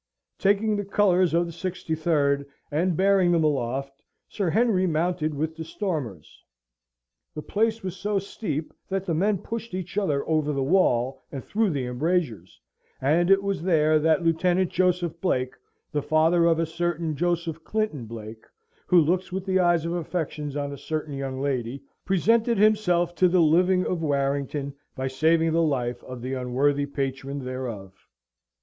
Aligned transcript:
Taking 0.39 0.75
the 0.77 0.83
colours 0.83 1.35
of 1.35 1.45
the 1.45 1.51
Sixty 1.51 1.93
third, 1.93 2.47
and 2.71 2.97
bearing 2.97 3.31
them 3.31 3.43
aloft, 3.43 4.01
Sir 4.27 4.49
Henry 4.49 4.87
mounted 4.87 5.35
with 5.35 5.55
the 5.55 5.63
stormers. 5.63 6.43
The 7.35 7.43
place 7.43 7.83
was 7.83 7.95
so 7.95 8.17
steep 8.17 8.73
that 8.89 9.05
the 9.05 9.13
men 9.13 9.37
pushed 9.37 9.75
each 9.75 9.99
other 9.99 10.27
over 10.27 10.53
the 10.53 10.63
wall 10.63 11.21
and 11.31 11.45
through 11.45 11.69
the 11.69 11.85
embrasures; 11.85 12.59
and 12.99 13.29
it 13.29 13.43
was 13.43 13.61
there 13.61 13.99
that 13.99 14.23
Lieutenant 14.23 14.71
Joseph 14.71 15.21
Blake, 15.21 15.53
the 15.91 16.01
father 16.01 16.45
of 16.45 16.57
a 16.57 16.65
certain 16.65 17.15
Joseph 17.15 17.63
Clinton 17.63 18.07
Blake, 18.07 18.45
who 18.87 18.99
looks 18.99 19.31
with 19.31 19.45
the 19.45 19.59
eyes 19.59 19.85
of 19.85 19.93
affection 19.93 20.57
on 20.57 20.71
a 20.73 20.79
certain 20.79 21.13
young 21.13 21.39
lady, 21.39 21.79
presented 22.05 22.57
himself 22.57 23.13
to 23.13 23.27
the 23.27 23.39
living 23.39 23.85
of 23.85 24.01
Warrington 24.01 24.73
by 24.95 25.07
saving 25.07 25.51
the 25.53 25.61
life 25.61 26.03
of 26.05 26.23
the 26.23 26.33
unworthy 26.33 26.87
patron 26.87 27.45
thereof. 27.45 27.93